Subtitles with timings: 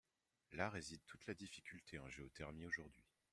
[0.53, 3.05] Là réside toute la difficulté en géothermie aujourd’hui.